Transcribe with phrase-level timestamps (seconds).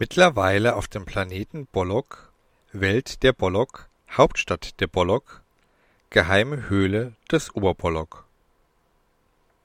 [0.00, 2.32] Mittlerweile auf dem Planeten Bollock,
[2.72, 5.42] Welt der Bollock, Hauptstadt der Bollock,
[6.08, 8.24] geheime Höhle des Oberbollock.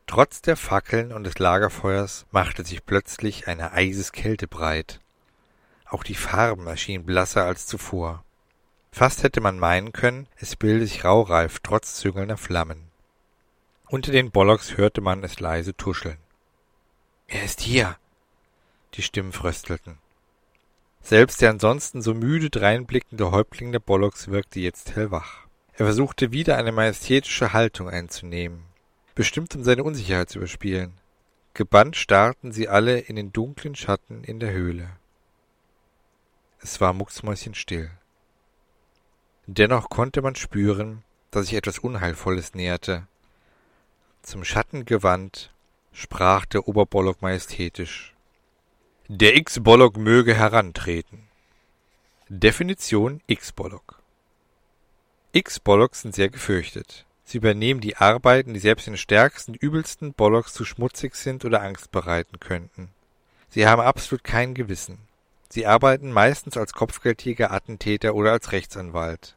[0.08, 5.00] Trotz der Fackeln und des Lagerfeuers machte sich plötzlich eine Eiseskälte breit.
[5.86, 8.26] Auch die Farben erschienen blasser als zuvor.
[8.92, 12.90] Fast hätte man meinen können, es bilde sich Raureif trotz züngelnder Flammen.
[13.88, 16.18] Unter den Bollocks hörte man es leise tuscheln.
[17.26, 17.96] Er ist hier.
[18.96, 19.98] Die Stimmen fröstelten.
[21.06, 25.46] Selbst der ansonsten so müde dreinblickende Häuptling der Bollocks wirkte jetzt hellwach.
[25.74, 28.64] Er versuchte wieder eine majestätische Haltung einzunehmen,
[29.14, 30.94] bestimmt um seine Unsicherheit zu überspielen.
[31.54, 34.90] Gebannt starrten sie alle in den dunklen Schatten in der Höhle.
[36.60, 37.92] Es war mucksmäuschenstill.
[39.46, 43.06] Dennoch konnte man spüren, dass sich etwas Unheilvolles näherte.
[44.24, 45.54] Zum Schatten gewandt,
[45.92, 48.15] sprach der Oberbollock majestätisch.
[49.08, 51.28] Der X-Bollock möge herantreten.
[52.28, 54.02] Definition X-Bollock
[55.32, 57.06] X-Bollocks sind sehr gefürchtet.
[57.24, 61.92] Sie übernehmen die Arbeiten, die selbst den stärksten, übelsten Bollocks zu schmutzig sind oder Angst
[61.92, 62.90] bereiten könnten.
[63.48, 64.98] Sie haben absolut kein Gewissen.
[65.50, 69.36] Sie arbeiten meistens als Kopfgeldjäger, Attentäter oder als Rechtsanwalt.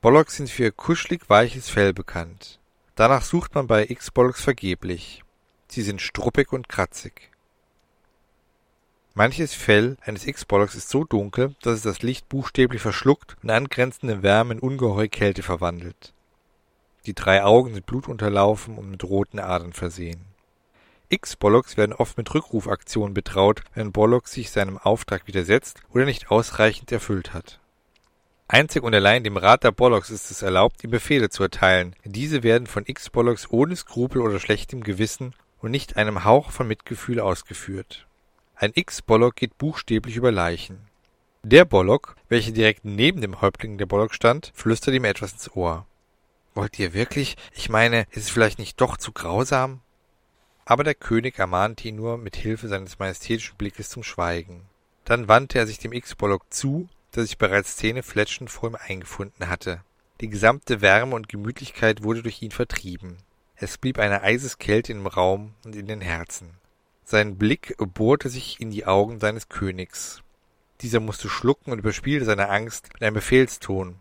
[0.00, 2.58] Bollocks sind für ihr kuschelig weiches Fell bekannt.
[2.94, 5.22] Danach sucht man bei X-Bollocks vergeblich.
[5.68, 7.33] Sie sind struppig und kratzig.
[9.16, 14.24] Manches Fell eines X-Bollocks ist so dunkel, dass es das Licht buchstäblich verschluckt und angrenzende
[14.24, 16.12] Wärme in ungeheure Kälte verwandelt.
[17.06, 20.24] Die drei Augen sind blutunterlaufen und mit roten Adern versehen.
[21.10, 26.90] X-Bollocks werden oft mit Rückrufaktionen betraut, wenn Bollock sich seinem Auftrag widersetzt oder nicht ausreichend
[26.90, 27.60] erfüllt hat.
[28.48, 31.94] Einzig und allein dem Rat der Bollocks ist es erlaubt, ihm Befehle zu erteilen.
[32.04, 37.20] Diese werden von X-Bollocks ohne Skrupel oder schlechtem Gewissen und nicht einem Hauch von Mitgefühl
[37.20, 38.08] ausgeführt.
[38.56, 40.78] Ein X-Bollock geht buchstäblich über Leichen.
[41.42, 45.86] Der Bollock, welcher direkt neben dem Häuptling der Bollock stand, flüstert ihm etwas ins Ohr.
[46.54, 47.36] Wollt ihr wirklich?
[47.52, 49.80] Ich meine, ist es vielleicht nicht doch zu grausam?
[50.64, 54.62] Aber der König ermahnte ihn nur mit Hilfe seines majestätischen Blickes zum Schweigen.
[55.04, 59.82] Dann wandte er sich dem X-Bollock zu, der sich bereits zähnefletschend vor ihm eingefunden hatte.
[60.20, 63.18] Die gesamte Wärme und Gemütlichkeit wurde durch ihn vertrieben.
[63.56, 66.56] Es blieb eine Eiseskälte im Raum und in den Herzen.
[67.04, 70.22] Sein Blick bohrte sich in die Augen seines Königs.
[70.80, 73.96] Dieser musste schlucken und überspielte seine Angst mit einem Befehlston.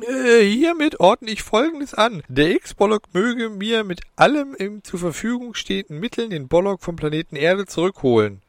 [0.00, 2.22] Äh, hiermit ordne ich Folgendes an.
[2.28, 7.36] Der X-Bollock möge mir mit allem im zur Verfügung stehenden Mitteln den Bollock vom Planeten
[7.36, 8.40] Erde zurückholen.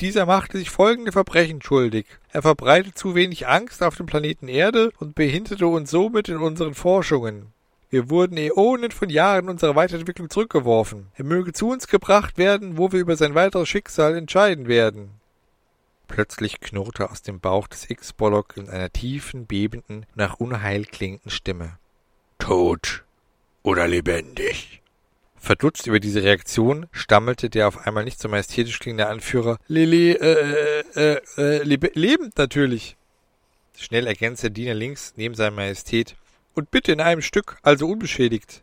[0.00, 2.06] Dieser machte sich folgende Verbrechen schuldig.
[2.32, 6.74] Er verbreitete zu wenig Angst auf dem Planeten Erde und behinderte uns somit in unseren
[6.74, 7.53] Forschungen.
[7.94, 11.12] Wir wurden Äonen von Jahren unserer Weiterentwicklung zurückgeworfen.
[11.14, 15.10] Er möge zu uns gebracht werden, wo wir über sein weiteres Schicksal entscheiden werden.
[16.08, 21.78] Plötzlich knurrte aus dem Bauch des X-Bollock in einer tiefen, bebenden, nach Unheil klingenden Stimme.
[22.38, 23.04] Tot
[23.62, 24.82] oder lebendig?
[25.36, 30.82] Verdutzt über diese Reaktion stammelte der auf einmal nicht so majestätisch klingende Anführer Lili, äh,
[30.96, 32.96] äh, äh, lebe lebend natürlich.
[33.78, 36.16] Schnell ergänzte der Diener links neben seiner Majestät
[36.54, 38.62] und bitte in einem Stück, also unbeschädigt.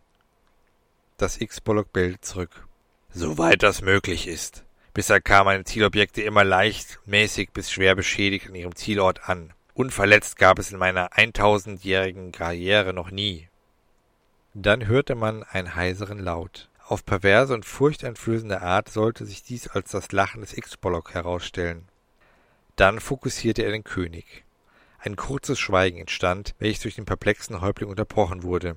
[1.18, 2.68] Das X-Bollock bellte zurück.
[3.14, 4.64] Soweit das möglich ist.
[4.94, 9.54] Bisher kamen meine Zielobjekte immer leicht, mäßig bis schwer beschädigt an ihrem Zielort an.
[9.74, 13.48] Unverletzt gab es in meiner eintausendjährigen Karriere noch nie.
[14.54, 16.70] Dann hörte man einen heiseren Laut.
[16.86, 21.88] Auf perverse und furchteinflößende Art sollte sich dies als das Lachen des X-Bollock herausstellen.
[22.76, 24.44] Dann fokussierte er den König.
[25.04, 28.76] Ein kurzes Schweigen entstand, welches durch den perplexen Häuptling unterbrochen wurde.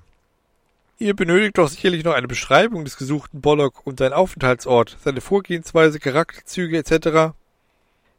[0.98, 5.98] Ihr benötigt doch sicherlich noch eine Beschreibung des gesuchten Bollock und seinen Aufenthaltsort, seine Vorgehensweise,
[5.98, 7.34] Charakterzüge etc.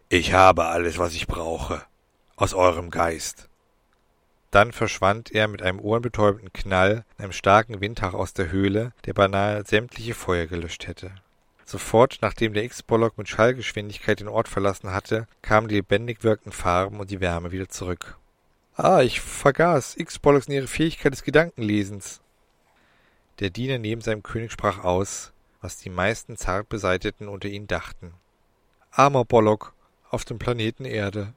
[0.10, 1.82] Ich habe alles, was ich brauche.
[2.36, 3.50] Aus eurem Geist.
[4.52, 9.14] Dann verschwand er mit einem ohrenbetäubenden Knall in einem starken Windhauch aus der Höhle, der
[9.14, 11.12] beinahe sämtliche Feuer gelöscht hätte.
[11.66, 17.00] Sofort, nachdem der X-Bollock mit Schallgeschwindigkeit den Ort verlassen hatte, kamen die lebendig wirkenden Farben
[17.00, 18.18] und die Wärme wieder zurück.
[18.76, 19.98] Ah, ich vergaß.
[19.98, 22.22] X-Bollocks in ihre Fähigkeit des Gedankenlesens.
[23.40, 28.14] Der Diener neben seinem König sprach aus, was die meisten Zartbeseiteten unter ihnen dachten.
[28.92, 29.74] Armer Bollock
[30.10, 31.34] auf dem Planeten Erde.